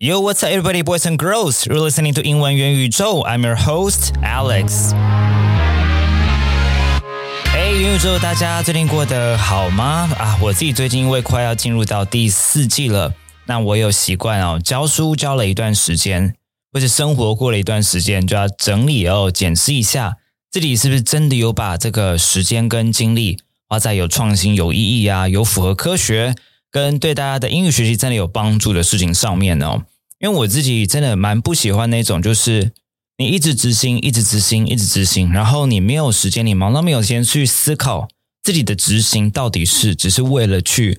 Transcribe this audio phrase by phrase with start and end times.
[0.00, 1.66] Yo, what's up, everybody, boys and girls?
[1.66, 3.24] You're listening to 英文元宇宙.
[3.24, 4.92] I'm your host, Alex.
[7.52, 10.08] Hey, 元宇宙，大家最近过得好吗？
[10.16, 13.12] 啊，我自己最近因为快要进入到第四季了，
[13.46, 16.36] 那我有习惯哦，教书教了一段时间，
[16.72, 20.18] 或者生活过了一段时间，就要整理哦，检视一下
[20.48, 26.36] 自己是不是真的有把这个时间跟精力花在有创新、有意义啊，有符合科学。
[26.70, 29.84] 跟对大家的英语学习真的有帮助的事情上面哦，
[30.18, 32.72] 因为我自己真的蛮不喜欢那种，就是
[33.16, 38.08] 你一直执行，一直执行，一直执行，然后你没有时间，你忙到没有时间去思考
[38.42, 40.98] 自己的执行到底是只是为了去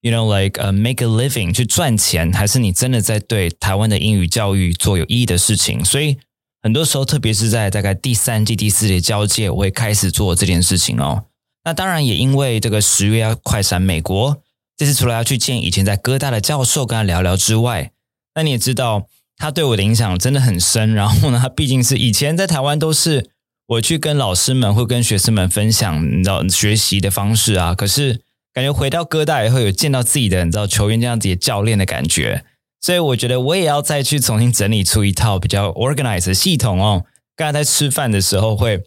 [0.00, 5.84] ，you know like 呃 make a living 去赚钱，还是你真的在对台湾的英语教育做有意义的事情？
[5.84, 6.16] 所以
[6.62, 11.24] 很多时候，特别是在大概第三季、第四季交界，我会开始做这件事情哦。
[11.64, 14.42] 那当然也因为这个十月要快闪美国。
[14.76, 17.92] 这次除了要去见以前在哥大的教授跟他聊聊之外，
[18.34, 20.94] 那你也知道他对我的影响真的很深。
[20.94, 23.30] 然后呢，他毕竟是以前在台湾都是
[23.66, 27.74] 我去跟老师们或跟学生们分享你知道学习的方式啊。
[27.74, 28.20] 可是
[28.52, 32.44] 感觉回到哥大以后，有见到自己的你知道球员这样子的教练的感觉，
[32.80, 37.04] 所以我觉得我也要再去重新整理出一套比较 organized 的系统哦。
[37.36, 38.82] 刚才在吃饭的时候会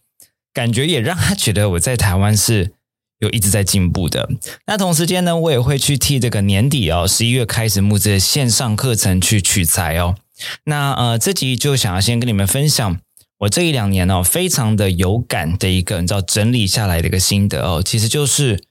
[0.53, 2.74] 感觉也让他觉得我在台湾是。
[3.19, 4.29] 有一直在进步的。
[4.67, 10.15] 那同时间呢，我也会去替这个年底哦，十一月开始募资的线上课程去取材哦。
[10.65, 12.99] 那呃，这集就想要先跟你们分享
[13.39, 18.61] 我这一两年哦，非常的有感的一个你知道整理下来的一个心得哦，其实就是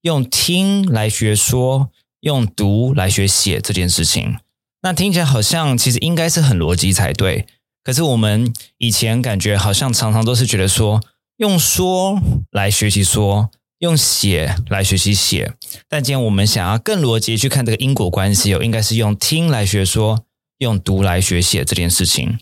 [0.00, 4.36] 用听来学说，用读来学写这件事情。
[4.82, 7.46] 那听起来好像其实应该是很逻辑才对，
[7.84, 11.00] 可是我们以前感觉好像常常都是觉得说
[11.36, 13.50] 用说来学习说。
[13.82, 15.54] 用写来学习写，
[15.88, 20.24] 但今天我们想要更逻辑去看这个因果关系哦，应该是用听来学说，
[20.58, 22.38] 用读来学写这件事情。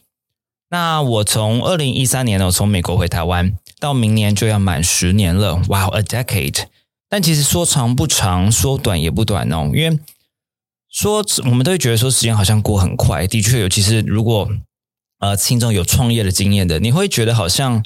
[0.69, 6.65] 那我从二零一三年呢，从美国回台湾，到明年就要满十年了，哇，a decade！
[7.09, 9.99] 但其实说长不长，说短也不短哦，因为
[10.91, 14.47] 说我们都会觉得说时间好像过很快，的确，尤其是如果
[15.21, 17.83] 呃听众有创业的经验的，你会觉得好像。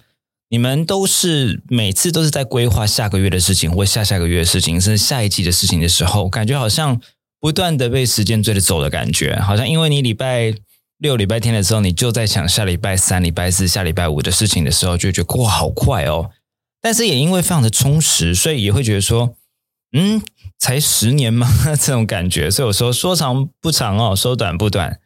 [0.55, 7.01] 你们都是每次都是在规划下个月的事情，或下下个月的事情，甚至下一季的事情的时候，感觉好像
[7.41, 10.55] 不断的被时间追着走的感觉，好像因为你礼拜
[10.99, 16.31] 六、礼拜天的时候，你就在想下礼拜三、礼拜四、下礼拜五的事情的时候，就觉得哇好快哦。
[16.81, 19.35] 但是也因为非常的充实，所以也会觉得说，
[19.93, 20.23] 嗯，
[20.61, 21.49] 才十年吗？
[21.83, 22.49] 这种感觉。
[22.49, 25.01] 所以我说说长不长哦，说短不短。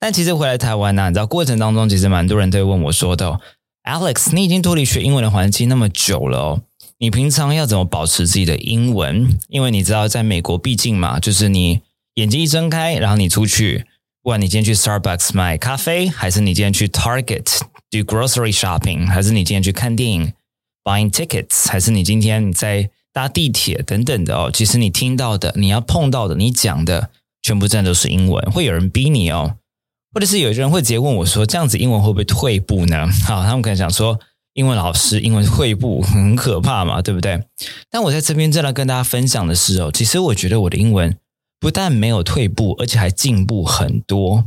[0.00, 3.38] 但其实回来台湾呢，你知道过程当中，其实蛮多人都会问我说的。
[3.84, 6.62] Alex，你已经脱离学英文的环境那么久了哦，
[6.98, 9.38] 你平常要怎么保持自己的英文？
[9.48, 11.82] 因为你知道，在美国，毕竟嘛，就是你
[12.14, 13.84] 眼睛一睁开，然后你出去，
[14.22, 20.32] 不管你今天去 Starbucks 买咖啡，还是你今天去 Target do grocery shopping，还是你今天去看电影
[20.82, 27.10] buying tickets，还是你今天在搭地铁等等的哦，其实你听到的、你要碰到的、你讲的，
[27.42, 29.56] 全部真的都是英文，会有人逼你哦。
[30.14, 34.16] 或者是有些人会直接问我说：“这样子英文会不会退步呢？” 好，他们可能想说，
[34.52, 37.42] 英文老师英文退步很可怕嘛，对不对？
[37.90, 41.16] 但我在这边正来跟大家分享的是哦，其实我觉得我的英文
[41.58, 44.44] 不但没有退步，而且还进步很多。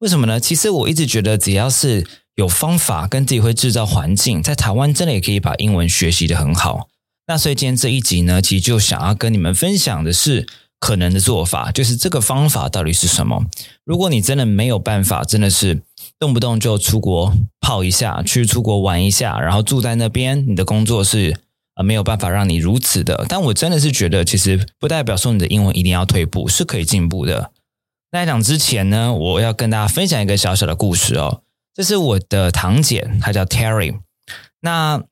[0.00, 0.40] 为什么呢？
[0.40, 2.04] 其实我一直觉得，只要是
[2.34, 6.88] 有方法跟自己会制造环境，在台湾真的也可以把英文学习的很好。
[7.28, 10.46] 那所以今天这一集呢，其实就想要跟你们分享的是。
[10.84, 13.42] 可能的做法就是这个方法到底是什么？
[13.84, 15.80] 如果你真的没有办法，真的是
[16.18, 21.40] 动不动就出国泡一下，去出国玩一下，然后住在那边，你的工作是
[21.76, 23.24] 呃没有办法让你如此的。
[23.30, 27.50] 但我真的是觉得，其实不代表说你的英文一定要退步，是可以进步的。
[28.12, 31.40] 在讲之前呢，我要跟大家分享一个小小的故事哦。
[31.74, 34.00] 这是我的堂姐，她叫 Terry。
[34.60, 35.02] 那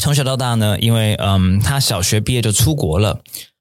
[0.00, 3.20] 从小到大呢，因为嗯，她小学毕业就出国了。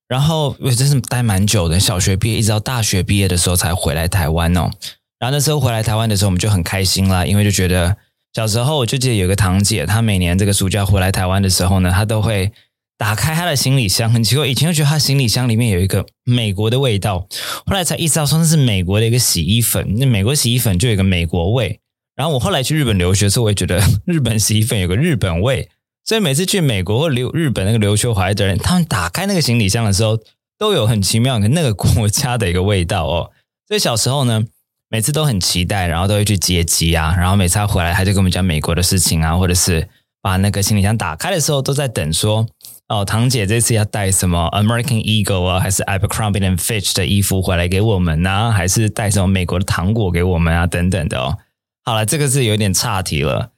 [0.10, 4.72] 然后我真是待蛮久的，小学毕业一直到大学毕业的时候才回来台湾哦。
[5.20, 7.96] 然后那时候回来台湾的时候，我们就很开心啦，因为就觉得
[8.34, 12.52] 小时候我就记得有个堂姐，她每年这个暑假回来台湾的时候呢，她都会
[12.98, 14.12] 打开她的行李箱。
[14.12, 17.28] 很奇怪，以前就觉得她行李箱里面有一个美国的味道，
[17.68, 19.96] 后来才意识到说那是美国的一个洗衣粉。
[19.98, 21.80] 那美国洗衣粉就有一个美国味。
[22.16, 25.70] 然后我后来去日本留学的时候，我也觉得日本洗衣粉有个日本味。
[26.10, 30.18] 所以每次去美国或留日本那个留学回来的人，他们打开那个行李箱的时候，
[30.58, 33.30] 都有很奇妙的那个国家的一个味道哦。
[33.70, 34.44] 所以小时候呢，
[34.90, 37.16] 每次都很期待，然后都会去接机啊。
[37.16, 39.88] 然后每次他回来，他就跟我们讲美国的事情啊，或者是
[40.20, 42.48] 把那个行李箱打开的时候，都在等说
[42.88, 48.52] 哦，堂姐这次要带什么 American Eagle 啊，还是 Abercrombie and Fitch 的衣服回来给我们呢？
[48.52, 50.66] 还是带什么美国的糖果给我们啊？
[50.66, 51.38] 等等的哦。
[51.86, 53.52] 好了，这个是有点岔题了。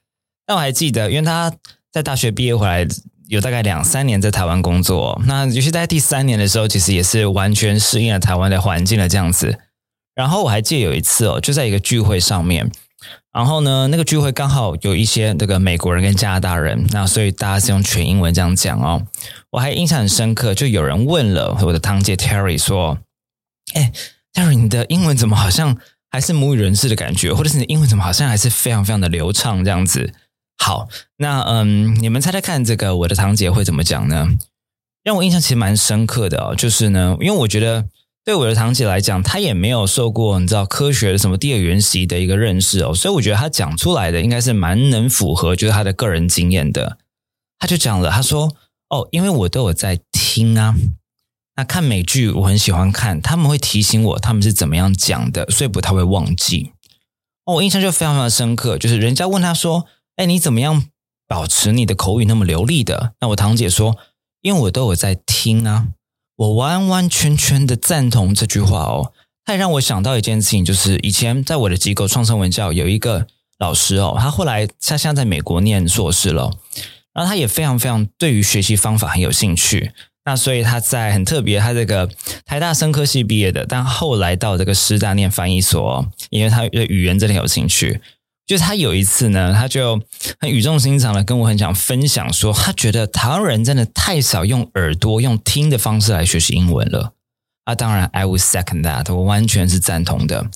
[0.44, 1.50] 但我还记得，因为他
[1.92, 2.86] 在大学毕业回来
[3.28, 9.58] 有大概两三年在台湾工作，那尤其在第三年的时候，其实也是完全适应了台湾的环境了这样子。
[10.14, 12.70] 然后我还记得有一次哦，就在一个聚会上面。
[13.32, 19.06] 然后呢，那个聚会刚好有一些这个美国人跟加拿大人，那所以大家是用全英文这样讲哦。
[19.50, 22.98] 我还印象很深刻，就有人问了我的堂姐 Terry 说
[23.72, 23.90] ：“哎
[24.34, 25.78] ，Terry，你的英文怎么好像
[26.10, 30.12] 还是母语人士的感觉，或者是你的英文怎么好像还是非常非常的流畅这样子？”
[30.56, 34.28] 好，那嗯，你们猜猜看，这个我的堂姐会怎么讲呢？
[35.02, 37.88] 让我印象其实蛮深刻的哦，就是呢，因为我觉得。
[38.24, 46.98] 对我的堂姐来讲，她也没有受过你知道科学的什么第二元习的一个认识哦，所以我觉得她讲出来的应该是蛮能符合就是她的个人经验的。
[47.58, 48.54] 她就讲了，她说
[48.90, 50.76] ：“哦，因为我都有在听啊，
[51.56, 56.70] 那看美剧我很喜欢看，他们会提醒我他们是怎么样讲的，所以不太会忘记。”
[57.44, 60.84] 哦，我印象就非常非常深刻，就是人家问她说：“哎，你怎么样
[61.26, 63.96] 保持你的口语那么流利的？”那我堂姐说
[64.42, 65.88] ：“因为我都有在听啊。”
[66.36, 69.12] 我完完全全的赞同这句话哦，
[69.44, 73.26] 它也让我想到一件事情，就是以前在我的机构创生文教有一个
[73.58, 76.50] 老师哦，他后来他现在在美国念硕士了，
[77.12, 79.92] 然后他也非常非常对于学习方法很有兴趣，
[80.24, 82.08] 那所以他在很特别，他这个
[82.44, 88.00] 台大生科系毕业的，但后来到这个师大念翻译所，因为他对语言真的有兴趣。
[88.46, 90.00] 就是他有一次呢，他就
[90.38, 97.12] 很语重心长的跟我很想分享说，他觉得台湾人真的太少用耳朵、用听的方式来学习英文了。
[97.64, 100.50] 啊，当然，I would second that，我完全是赞同的。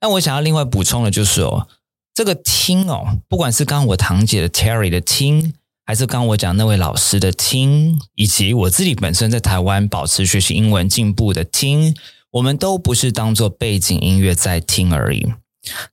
[0.00, 1.66] 那我想要另外补充的就是哦，
[2.14, 5.54] 这个听哦，不管是刚刚我堂姐的 Terry 的听，
[5.84, 11.96] 还是刚刚我讲那位老师的听，以及我自己本身在台湾保持学习英文进步的听，
[12.30, 15.26] 我们都不是当做背景音乐在听而已。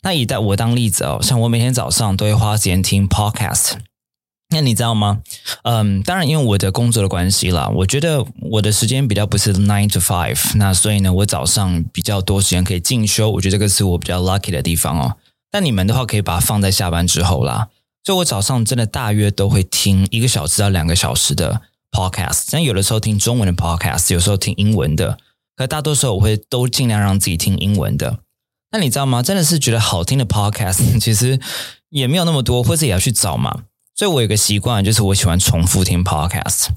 [0.02, 3.74] 那以带我当例子哦，像我每天早上都会花时间听 podcast。
[4.52, 5.22] 那你知道吗？
[5.62, 15.18] 嗯，当然，因为我的工作的关系啦，我觉得我的时间比较不是 nine to five，那所以呢，我早上比较多时间可以进修，我觉得这个是我比较 lucky 的地方哦。
[15.52, 17.68] 但你们的话，可以把它放在下班之后啦。
[18.04, 21.62] 所以我早上真的大约都会听一个小时到两个小时的
[21.92, 25.20] podcast，但有的时候听中文的 podcast，有时候听英文的，
[25.56, 28.18] 可大多数我会都尽量让自己听英文的。
[28.72, 29.24] 那你知道吗？
[29.24, 31.40] 真的是觉得好听的 podcast， 其实
[31.90, 33.64] 也没有那么多，或者也要去找嘛。
[33.96, 36.68] 所以我有个习惯，就是我喜欢重复听 podcast。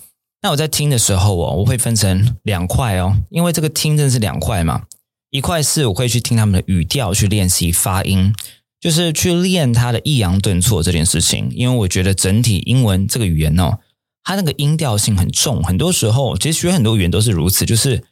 [0.43, 4.83] 那我在听的时候哦，我会分成两块哦，因为这个听真的是两块嘛。
[5.31, 8.35] 一块是我会去听他们的语调，去练习发音，
[8.81, 11.49] 就是去练他的抑扬顿挫这件事情。
[11.53, 13.79] 因为我觉得整体英文这个语言哦，
[14.25, 18.03] 它那个音调性很重，很多时候其实学很多语言都是如此，就是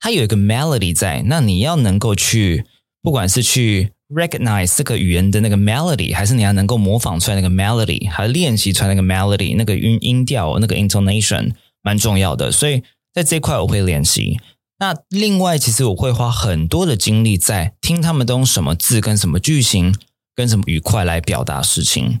[0.00, 2.64] 它有一个 melody 在，那你要能够去。
[3.06, 11.52] 不管是去 recognize 这个语言的那个 melody，还是你要能够模仿出来那个 melody，还练习出来那个 melody，那个音音调那个 intonation
[11.84, 12.50] 蛮重要的。
[12.50, 12.82] 所以
[13.14, 14.40] 在这一块我会练习。
[14.80, 19.94] 那另外，其实我会花很多的精力在听他们都用什么字、跟什么句型、
[20.34, 22.18] 跟什么语块来表达事情。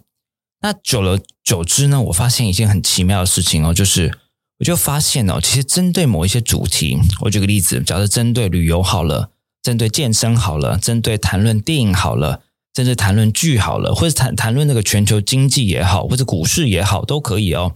[0.60, 4.16] 那久了久之呢，我发现一件很奇妙的事情哦，就是
[4.60, 9.30] 我就发现哦，其实针对某一些主题，我举个例子，假设针对旅游好了。
[9.66, 12.42] 针对健身好了，针对谈论电影好了，
[12.72, 17.72] 针对谈论剧好了，或者谈谈论那个全球经济也好，或者股市也好，都可以哦。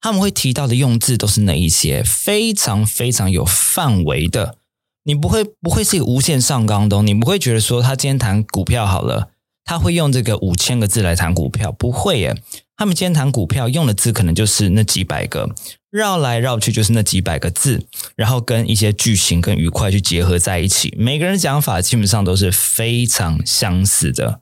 [0.00, 2.02] 他们会提到的用字都是哪一些？
[2.02, 4.56] 非常非常有范围的，
[5.04, 9.28] 你不会不会是一个无限上纲的，你不会觉得说他今天谈股票好了，
[9.68, 12.34] 他会用这个五千个字来谈股票，不会耶。
[12.74, 15.54] 他们今天谈股票用的字可能就是那几百个。
[15.90, 20.94] 绕来绕去就是那几百个字，然后跟一些句型跟语块去结合在一起。
[20.96, 24.40] 每个人讲法基本上都是非常相似的。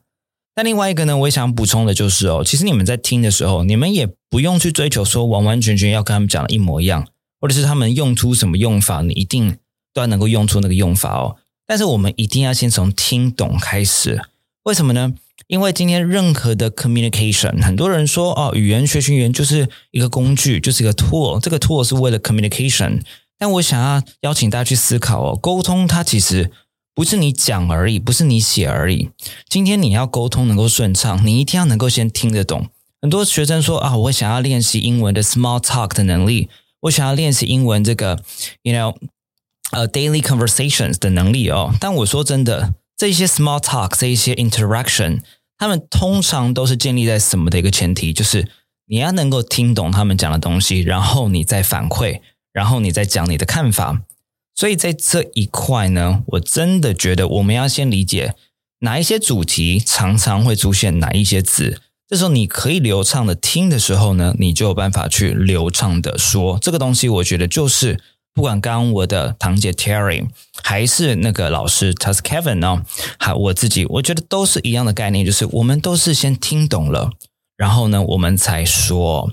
[0.55, 7.05] 但另外一个呢，我也想补充的就是哦，其实你们在听的时候，你们也不用去追求说完完全全要跟他们讲的一模一样，
[7.41, 9.57] 或者是他们用出什么用法，你一定
[9.93, 11.35] 都要能够用出那个用法哦。
[11.65, 14.21] 但是我们一定要先从听懂开始。
[14.67, 15.13] 为什么呢？
[15.47, 21.39] 因为今天任何的 communication，很多人说哦，语言学习语言就是一个工具，就是一个 tool。
[21.39, 23.01] 这个 tool 是为了 communication。
[23.37, 26.51] 但我想要邀请大家去思考哦，沟通它其实
[26.93, 29.09] 不是你讲而已，不是你写而已。
[29.47, 32.67] 今天你要沟通能够顺畅，你一定要能够先听得懂。
[33.01, 36.49] 很多学生说啊，我想要练习英文的 small talk 的能力，
[36.81, 38.21] 我想要练习英文这个
[38.63, 38.93] you know
[39.71, 41.73] 呃 daily conversations 的能力哦。
[41.79, 45.21] 但我说真的，这些 small talk，这一些 interaction。
[45.59, 48.11] 他们通常都是建立在什么的一个前提？
[48.11, 48.47] 就是
[48.87, 54.01] 你要能够听懂他们讲的东西，然后你再反馈，然后你再讲你的看法。
[54.55, 58.33] 所以在这一块呢，我真的觉得我们要先理解
[58.79, 61.81] 哪一些主题常常会出现哪一些字。
[62.07, 67.09] 这时候你可以流畅的听的时候呢，你就有办法去流畅的说这个东西。
[67.09, 67.99] 我觉得就是
[68.37, 70.27] 不管刚刚我的堂姐 Terry
[70.61, 72.85] 还是那个老师他是 Kevin 呢，
[73.17, 77.09] 还我自己，我觉得都是一样的概念，就是我们都是先听懂了，
[77.57, 79.31] 然后呢，我们才说。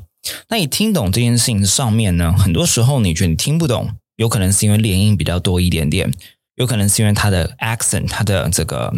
[0.49, 6.11] 那你听懂这件事情上面呢，很多时候你觉得你听不懂，有可能是因为连音比较多一点点，
[6.55, 8.91] 有可能是因为它的 accent，它的这个。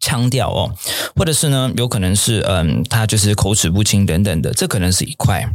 [0.00, 0.72] 腔调哦，
[1.16, 5.50] 或者是呢，有可能是嗯，他就是口齿不清等等的，这可能是一块。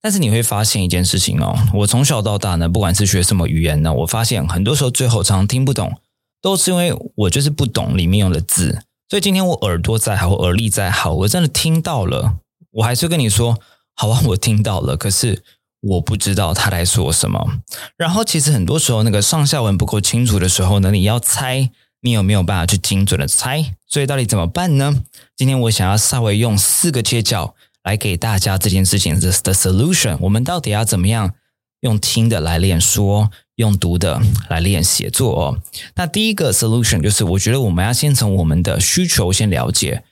[0.00, 5.92] 但是你会发现一件事情哦，我从小到大呢，不管是学什么语言呢，我发现很多时候最后常常听不懂，
[6.40, 8.82] 都是因为我就是不懂里面用的字。
[9.08, 12.36] 所以今天我耳朵再好，我耳力再好，我真的听到了，
[12.72, 13.58] 我还是跟你说，
[13.94, 15.42] 好啊， 我听到了，可是
[15.80, 17.60] 我不知道他在说什么。
[17.96, 21.70] 然后其实很多时候那个上下文不够清楚的时候呢，你要猜。
[22.00, 23.74] 你有没有办法去精准的猜？
[23.88, 25.02] 所以到底怎么办呢？
[25.34, 30.16] 今天我想要稍微用四个切角来给大家这件事情的的 solution。
[30.20, 31.34] 我们到底要怎么样
[31.80, 35.62] 用听的来练说，用读的来练写作哦？
[35.94, 40.04] 那第一个 solution 就是，我觉得我们要先从我们的需求先了解。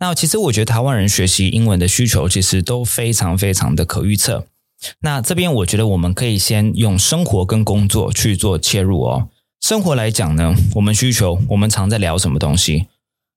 [0.00, 4.46] 那其实我觉得台湾人学习英文的需求其实都非常非常的可预测。
[5.00, 9.28] 那这边我觉得我们可以先用生活跟工作去做切入哦。
[9.60, 12.86] 生活来讲呢，我们需求，我们常在聊什么东西？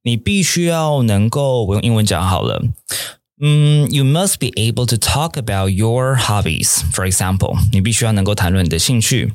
[0.04, 2.66] 你必须要能够，我用英文讲好了。
[3.41, 6.83] 嗯，You must be able to talk about your hobbies.
[6.93, 9.33] For example，你必须要能够谈论你的兴趣。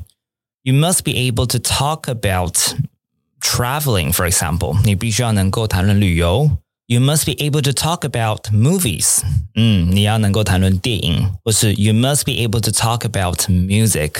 [0.62, 2.54] You must be able to talk about
[3.40, 4.12] traveling.
[4.12, 6.58] For example，你必须要能够谈论旅游。
[6.86, 9.20] You must be able to talk about movies.
[9.54, 14.12] 嗯，你要能够谈论电影，或是 You must be able to talk about music，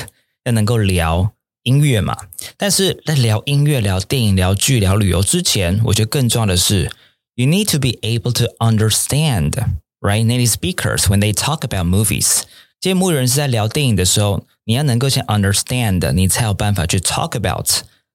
[0.45, 1.33] 要能够聊。
[1.65, 2.17] 音乐嘛，
[2.57, 6.91] 但是在聊音乐、聊电影、聊剧、聊旅游之前，我觉得更重要的是
[7.36, 9.52] ，you need to be able to understand
[10.00, 12.42] right native speakers when they talk about movies。
[12.80, 17.70] 这些牧人是在聊电影的时候，你要能够先 understand，你才有办法去 talk about。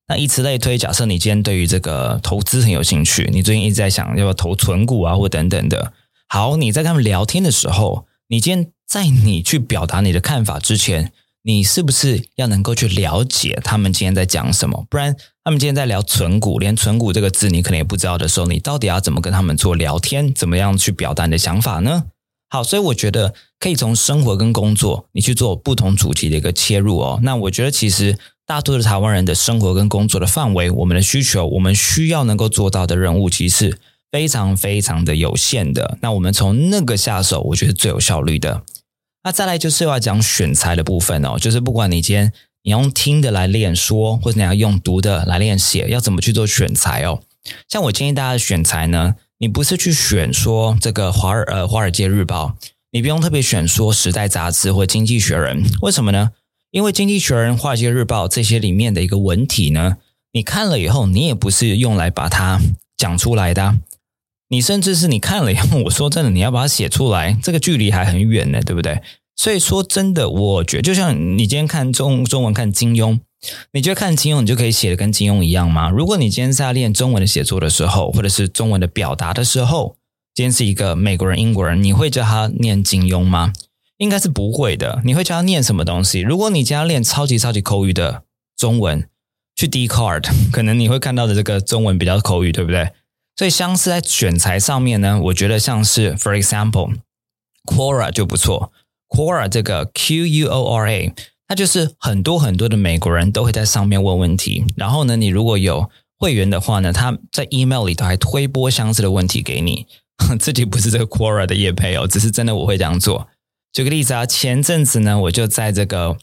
[0.09, 5.93] 那以此类推，假设你今天对于这个投资很有兴趣，你最近一直在想要不要投存股啊，或等等的。
[6.29, 11.13] 好，你在跟他们聊天的时候，你今天在你去表达你的看法之前。
[11.45, 14.85] 你是不是要能够去了解他们今天在讲什么？
[14.91, 15.17] 不然
[15.49, 20.35] 他们今天在聊存股，连存股这个字你可能也不知道的时候，你到底要怎么跟他们做聊天？
[20.35, 22.05] 怎么样去表达你的想法呢？
[22.51, 27.19] 好，所以我觉得可以从生活跟工作，你去做不同主题的一个切入哦。
[27.23, 33.79] 那我觉得其实大多数台湾人的生活跟工作的范围，我们的需求，我们需要能够做到的任务，其实
[34.13, 35.97] 非常非常的有限的。
[36.03, 38.65] 那我们从那个下手，我觉得最有效率的。
[39.25, 47.21] 那再来就是要讲选材的部分哦，就是不管你今天你用听的来练说，或者你要用读的来练写，要怎么去做选材哦？
[47.69, 52.57] 像我建议大家的选材呢，你不是去选说这个华尔呃华尔街日报，
[52.91, 56.33] 你不用特别选说时代杂志或经济学人，为什么呢？
[56.71, 59.97] 因为经济学人、华尔街日报这些里面的一个文体呢，
[60.33, 62.61] 你看了以后，你也不是用来把它
[62.97, 63.79] 讲出来的。
[64.51, 69.01] 你甚至是你看了以后，我说真的，你要把它写出来，这个距离还很远呢，对不对？
[69.39, 73.21] 所以说真的，我觉得就像你今天看中中文看金庸，
[73.73, 75.89] 你觉得看金庸你就可以写的跟金庸一样吗？
[75.89, 79.97] 如果你今天在练中文的写作的时候，或者是中文的表达的时候，
[80.35, 83.53] 今天是一个美国人、英国人，你会叫他念金庸吗？
[83.99, 85.01] 应该是不会的。
[85.05, 86.21] 你会教他念什么东西？
[86.21, 88.25] 如果你教他练超级超级口语的
[88.57, 89.09] 中文，
[89.55, 92.91] 去 D card，可能你会看到的这个中文比较口语，对不对？
[93.37, 98.73] 所以，相似在选材上面呢，我觉得像是，for example，Quora 就不错。
[99.09, 101.15] Quora 这个 Q U O R A，
[101.47, 104.65] 它就是很多很多的美国人都会在上面问问题。
[104.77, 109.87] 然后呢，你如果有会员的话呢，他在 email 里头还推播相似的问题给你。
[110.41, 113.29] 自己不是这个 Quora 的业配哦，只是真的我会这样做。
[113.73, 116.17] 举个例子啊，前阵子呢，我就在这个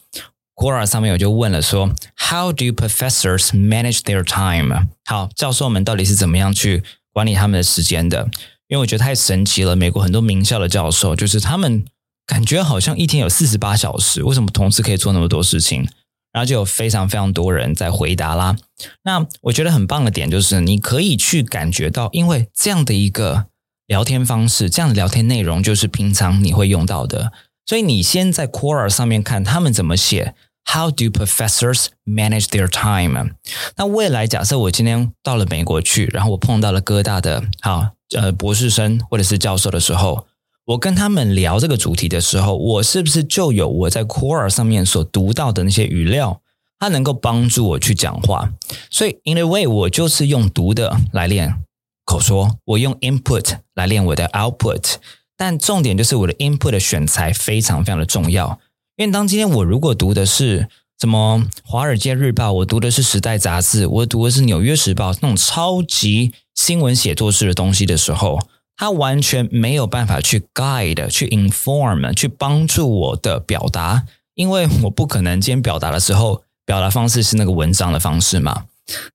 [0.54, 4.88] Quora 上面我就问了说，How do professors manage their time？
[5.06, 6.84] 好，教授们到底是怎么样去？
[7.14, 8.30] 管理他们的时间的，
[8.68, 9.78] 因为我觉得太神奇了。
[9.78, 11.86] 美国很多名校的教授，就是他们
[12.26, 15.88] 感觉好像一天有四十八小时，为什么同时可以做那么多事情？
[16.32, 18.56] 然后就有非常非常多人在回答啦。
[19.04, 23.46] 那我觉得很棒的点就是，你可以去感觉到，因为这样的一个
[23.88, 27.32] 聊天方式，这样的聊天内容就是平常你会用到的，
[27.66, 30.36] 所以你先在 Quora 上面看他们怎么写。
[30.68, 33.36] How do professors manage their time？
[33.78, 40.26] 那未来假设我今天到了美国去，然后我碰到了哥大的好呃博士生或者是教授的时候，
[40.66, 46.42] 我跟他们聊这个主题的时候，我是不是就有我在 Quora 上面所读到的那些语料，
[46.80, 48.52] 它能够帮助我去讲话？
[48.90, 51.64] 所以 in a way，我就是用读的来练
[52.04, 54.96] 口说，我用 input 来练我的 output。
[55.38, 58.60] 但重点就是我的 input 的选材非常非常的重要，
[58.96, 60.68] 因为当今天我如果读的是
[61.00, 68.40] 什么《华尔街日报》，我读的是《时代》杂志，我读的是《纽约时报》那种超级新闻写作式的东西的时候，
[68.78, 78.66] 他完全没有办法去 guide、去 inform、去帮助我的表达，因为我不可能今天表达的时候，表达方式是那个文章的方式嘛。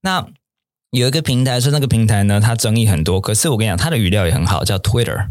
[0.02, 0.26] 那
[0.90, 5.28] 有一个平台说那个平台呢，它争议很多，可是我跟你讲，它的语料也很好，叫 Twitter。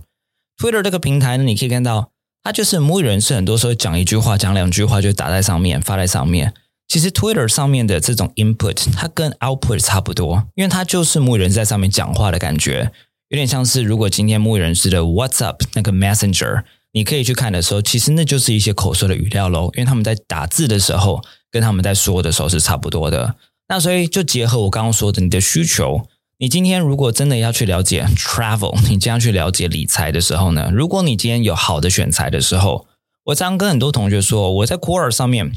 [0.58, 2.12] Twitter 这个平台呢，你可以看到，
[2.44, 6.54] 它就是母语人士，很多时候讲一句话、讲两句话就打在上面、发在上面。
[6.88, 12.92] 其实 Twitter 上面的这种 input，它跟 output 差不多，因为它就是母语人在上面讲话的感觉，
[13.30, 23.36] 有点像是如果今天母语人士的 WhatsApp 那个 Messenger，你可以去看的时候，其实那就是一些口说的语料喽，因为他们在打字的时候，跟他们在说的时候是差不多的。
[23.68, 26.08] 那所以就结合我刚刚说的，你的需求。
[26.40, 30.72] 你今天如果真的要去了解 travel，你这样去了解理财的时候呢？
[30.74, 32.88] 如果你今天有好的选材的时候，
[33.26, 35.52] 我常跟很多同学说，我在 Quora 上面，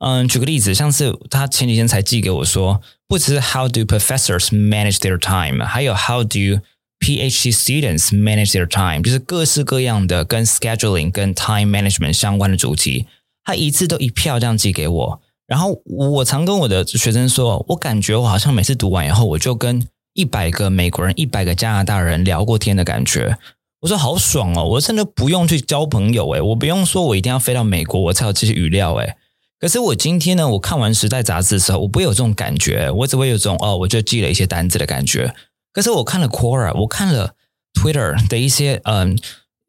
[0.00, 6.60] 嗯，举个例子，像是他前几天才寄给我说，不只是 How do professors manage their time，还有 How do
[7.04, 13.04] PhD students manage their time，就是各式各样的跟 scheduling、跟 time management 相关的主题，
[13.44, 15.20] 他一次都一票这样寄给我。
[15.46, 23.36] 然后我常跟我的学生说，我感觉我好像每次读完以后，我就跟一百个美国人，一百个加拿大人聊过天的感觉，
[23.82, 24.64] 我说好爽哦！
[24.64, 29.14] 我真的不用去交朋友诶，我不用说我一定要飞到美国我才有这些语料诶。
[29.60, 35.34] 可是我今天呢，我看完《时代》杂志的时候，我不会有这种感觉，我只会有种哦，我就记了一些单子的感觉。
[35.74, 37.34] 可是我看了 Quora，我看了
[37.74, 39.18] Twitter 的一些嗯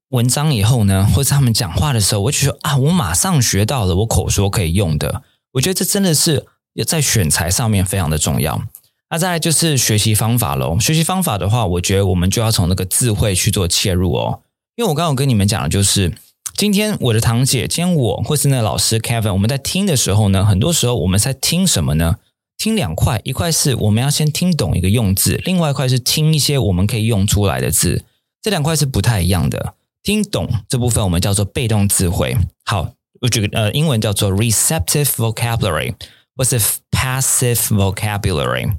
[0.09, 5.23] 文章以后呢，或者他们讲话的时候，我就说啊，我马上学到了我口说可以用的。
[5.53, 6.45] 我觉得这真的是
[6.85, 8.61] 在选材上面非常的重要。
[9.09, 10.79] 那再来就是学习方法喽。
[10.79, 14.41] 学习方法的话，我觉得我们就要从那个智慧去做切入哦。
[14.75, 16.13] 因为我刚刚跟你们讲的就是，
[16.55, 22.17] 今天我的堂姐，今天我或是那老师 Kevin，我们在听的时候呢，很多时候我们在听什么呢？
[22.65, 28.03] 听两块，一块是我们要先听懂一个用字，另外一块是听一些我们可以用出来的字。
[28.41, 29.75] 这两块是不太一样的。
[30.01, 32.35] 听懂这部分我们叫做被动智慧。
[32.65, 32.89] 好，
[33.21, 35.93] 我举个呃，英文叫做 receptive vocabulary。
[36.37, 36.59] 或是
[36.91, 38.69] passive vocabulary，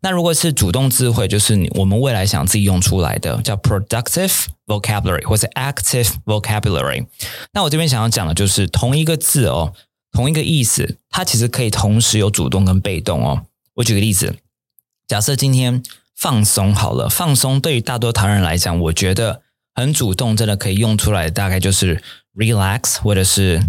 [0.00, 7.06] 那如果是主动智慧，就是我们未来想自己用出来的，叫 productive vocabulary，或是 active vocabulary。
[7.54, 9.72] 那我这边想要讲的就是同一个字哦，
[10.12, 13.46] 同一个意思，它其实可以同时有主动跟被动哦。
[13.74, 14.36] 我举个例子，
[15.06, 15.82] 假设今天
[16.14, 19.42] 放松好了，放松对于大多台湾人来讲，我觉得
[19.74, 22.02] 很主动，真的可以用出来，大概就是
[22.34, 23.62] relax，或者是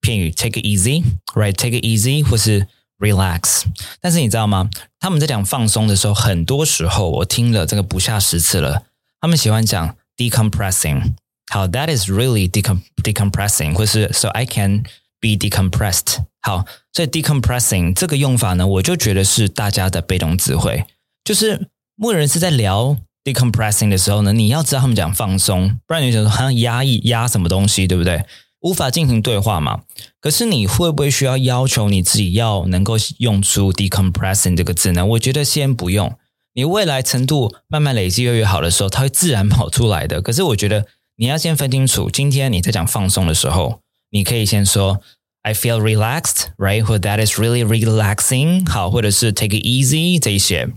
[0.00, 2.66] 片语 take it easy，right？take it easy，或是
[3.00, 3.62] Relax，
[3.98, 4.68] 但是你知道吗？
[4.98, 8.82] 他们在讲放松的时候，很多时候我听了这个不下十次了。
[9.22, 11.14] 他们喜欢讲 decompressing，
[11.50, 14.84] 好，that is really decom decompressing，或是 so I can
[15.20, 16.24] be decompressed。
[16.42, 20.84] 好，所以 decompressing 这个用法呢，我就觉得是大家的被动词汇。
[21.22, 28.24] 就是牧人是在聊 decompressing 的时候呢，你要知道他们讲放松，不然你就说好像压抑压什么东西，对不对？
[28.62, 29.82] 无法进行对话嘛？
[30.20, 35.04] 可是你会不会需要要求你自己要能够用出 decompressing 这个字呢？
[35.04, 36.14] 我觉得先不用，
[36.54, 40.20] 你未来程度慢慢累积越越好的时候，它会自然跑出来的。
[40.20, 43.80] 可是我觉得你要先分清楚，今天你在讲放松的时候，
[44.10, 45.00] 你可以先说
[45.42, 46.82] I feel relaxed, right？
[46.82, 50.68] 或 That is really relaxing，好，或者是 Take it easy 这一些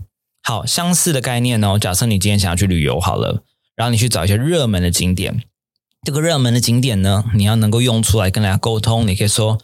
[0.42, 1.78] 好相似的概念哦。
[1.78, 3.42] 假设你今天想要去旅游好了，
[3.76, 5.42] 然后你去找一些热门的景点。
[6.02, 9.58] 这个热门的景点呢，你要能够用出来跟大家沟通，你可以说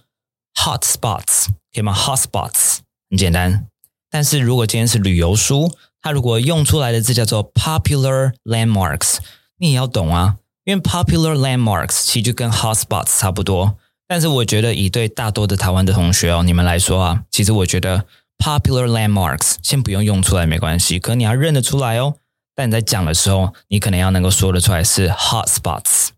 [0.55, 2.79] hot spots，可以吗？hot spots
[3.11, 3.67] 很简单。
[4.11, 9.19] 但是如果今天是旅游书，它如果用出来的字叫做 popular landmarks，
[9.59, 10.39] 你也要懂啊，
[10.71, 13.77] 因为 popular landmarks 其实就跟 hot spots 差不多。
[14.07, 18.05] 但是我觉得以对大多的台湾的同学哦，你们来说啊，其实我觉得
[18.39, 22.15] popular landmarks 先不用用出来没关系，可你要认得出来哦。
[22.55, 26.11] 但你在讲的时候，你可能要能够说得出来是 hot spots。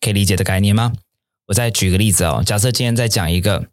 [0.00, 0.92] 可以理解的概念吗？
[1.46, 2.42] 我再举个例子哦。
[2.44, 3.68] 假设今天在讲一个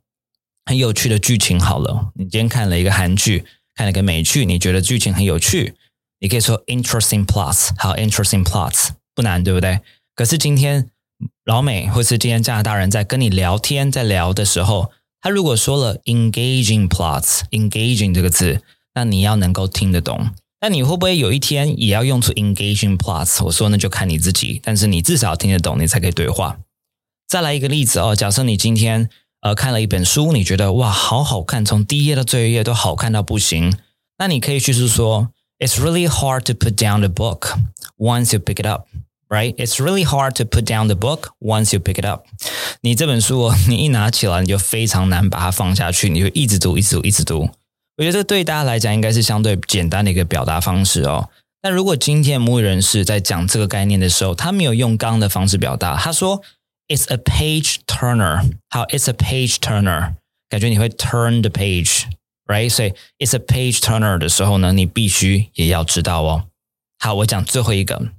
[0.66, 5.74] 很有趣的剧情，好了，你今天看了一个韩剧，看了一个美剧，你觉得剧情很有趣，
[6.20, 9.80] 你可以说 interesting plots，好，interesting plots 不难，对不对？
[10.20, 10.90] 可是今天
[11.46, 18.62] 老美或是今天加拿大人在跟你聊天，在聊的时候，他如果说了 engaging plots，engaging 这个字，
[18.96, 20.32] 那你要能够听得懂。
[20.60, 23.42] 那你会不会有一天也要用出 engaging plots？
[23.46, 26.60] 我说那就看你自己，但是你至少听得懂，你才可以对话。
[27.26, 29.08] 再来一个例子哦，假设你今天
[29.40, 33.74] 呃看了一本书，你觉得哇好好看，从第一页到最后一页都好看到不行，
[34.18, 35.30] 那你可以去是说
[35.60, 37.58] ，It's really hard to put down the book
[37.98, 38.86] once you pick it up。
[39.32, 42.26] Right, it's really hard to put down the book once you pick it up。
[42.82, 47.48] 你这本书，你一拿起来，你就非常难把它放下去，你就一直读，一直读，一直读。
[47.98, 51.30] 我觉得这对大家来讲应该是相对简单的一个表达方式哦。
[51.62, 56.42] 但如果今天母语人士在讲这个概念的时候，他没有用刚刚的方式表达，他说
[56.88, 60.14] "It's a page turner"，好，"It's a page turner"，
[60.50, 62.72] 感觉你会 turn the page，right？
[62.72, 66.46] 所以 "It's a page turner" 的时候呢，你必须也要知道哦。
[66.98, 68.10] 好，我讲最后一个。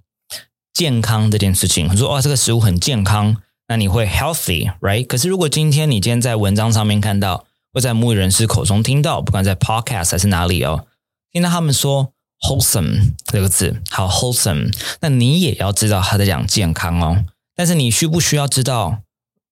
[0.73, 3.37] 健康这件事情，说哇，这个食物很健康，
[3.69, 5.07] 那你会 healthy，right？
[5.07, 10.87] 可是如果今天你今天在文章上面看到，或在母语人士口中听到，不管在 podcast 还是哪里哦，
[11.31, 17.25] 听到他们说 wholesome 这个字，好 wholesome，那你也要知道他在讲健康哦。
[17.55, 19.03] 但是你需不需要知道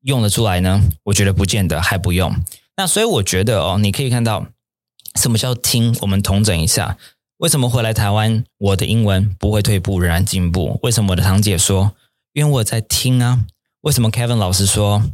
[0.03, 0.83] 用得出来呢？
[1.05, 2.35] 我觉得不见得，还不用。
[2.77, 4.47] 那所以我觉得哦，你可以看到
[5.17, 6.97] 什么叫听，我们统整一下。
[7.39, 10.81] 为什么回来台湾，我的英文不会退步，仍然进步？
[10.83, 11.93] 为什么我的堂姐说，
[12.33, 13.45] 因为我在听啊？
[13.83, 15.05] 为什么 Kevin 老师说，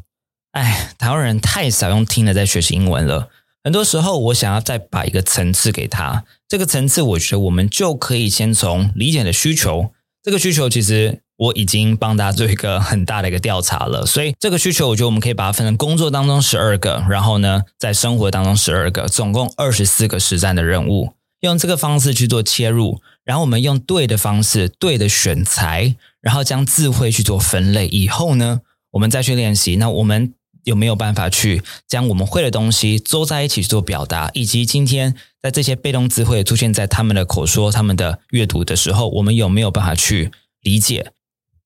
[0.53, 3.29] 哎，台湾人太少用听的在学习英文了？
[3.63, 9.93] 很多时候，我想要再把一个层次给他，这个层次，我觉得我们就可以先从理解的需求。
[10.23, 21.13] 这个需求其实我已经帮大家做一个很大的一个调查了，所以这个需求，我觉得我们可以把它分成工作当中十二个，然后呢，在生活当中十二个，总共二十四个实战的任务。
[21.45, 27.87] 用这个方式去做切入，然后我们用对的方式、对的选材，然后将智慧去做分类。
[27.89, 29.77] 以后呢，我们再去练习。
[29.77, 34.31] 那我们有没有办法去将我们会的东西做在一起做表达？
[34.35, 40.31] 以及今天在这些被动智慧出现在他们的口说、他们的阅读的时候，我们有没有办法去
[40.63, 41.13] 理解？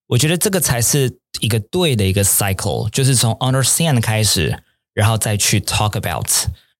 [0.08, 4.62] 我觉得这个才是一个对的一个 cycle，就是从 understand 开始，
[4.94, 6.26] 然后再去 talk about。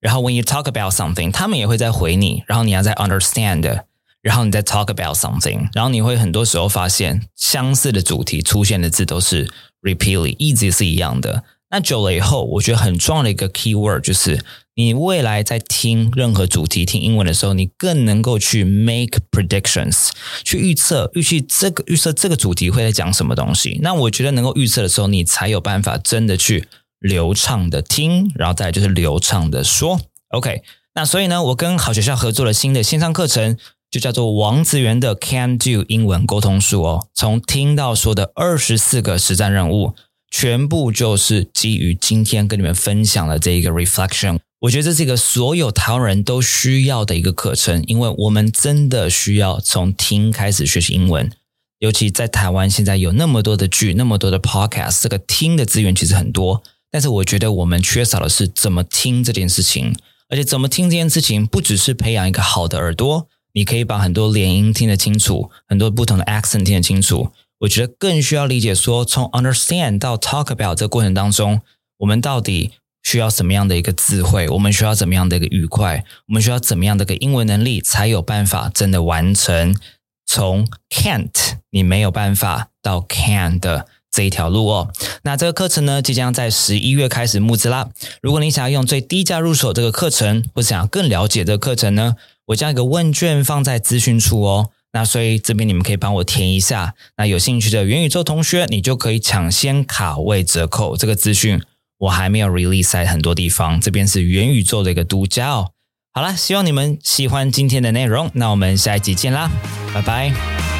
[0.00, 2.44] 然后，when you talk about something，他们也会在回你。
[2.46, 3.82] 然后你要再 understand，
[4.22, 5.68] 然后你再 talk about something。
[5.74, 9.50] 然后你会很多时候发现，相似的主题出现的字都是
[9.82, 11.42] repeatedly，一直是一样的。
[11.70, 14.42] 那久了以后，我觉得很重要的一个 key word 就是，
[14.74, 20.10] 你未来在听任何主题、听英文的时候，你更能够去 make predictions，
[20.44, 23.78] 去预测、预期这个预测这个主题会在讲什么东西。
[23.82, 26.68] 那我觉得能够预测的时候，你才有办法真的去。
[26.98, 30.00] 流畅的听，然后再就是流畅的说。
[30.28, 30.62] OK，
[30.94, 33.56] 那所以呢，我跟好学校合作了新的线上课程，
[33.90, 37.06] 就叫做王子源的 Can Do 英文沟通术哦。
[37.14, 39.94] 从听到说的二十四个实战任务，
[40.30, 44.38] 全部就是基于今天跟你们分享的这一个 reflection。
[44.62, 51.30] 我觉得这是一个所有台湾人都需要的一个课程，因为我们真的需要从听开始学习英文。
[51.78, 56.64] 尤其在台湾现在有那么多的剧，那么多的 podcast，这个听的资源其实很多。
[56.90, 59.94] 但是我觉得我们缺少的是怎么听这件事情，
[60.28, 67.30] 而且怎么听这件事情，不只是培养一个好的耳朵，你可以把很多连音听得清楚，很多不同的 accent 听得清楚。
[67.60, 71.60] 我觉得更需要理解说，从 understand 到 talk about 这个过程当中，
[71.98, 72.70] 我们到底
[73.02, 79.76] 需要什么样的一个智慧，我们需要怎么样的一个愉快，我们需要怎么样的一个英文能力，才有办法真的完成
[80.24, 83.88] 从 can't 你没有办法到 can 的。
[84.10, 84.92] 这一条路哦，
[85.22, 87.88] 那这个课程呢，即将在十一月开始募资啦。
[88.20, 92.16] 如果你想要用最低价入手这个课程，或想要更了解这个课程呢，
[92.46, 94.70] 我将一个问卷放在资讯处哦。
[94.92, 96.94] 那所以这边你们可以帮我填一下。
[97.18, 100.96] 那有兴趣的元宇宙同学，你就可以抢先卡位折扣。
[100.96, 101.62] 这个资讯
[101.98, 105.72] 我还没有 release 在很多地方，这边是元宇宙的一个独家哦。
[106.14, 109.50] 好了，希望你们喜欢今天的内容，那我们下一集见啦，
[109.92, 110.77] 拜拜。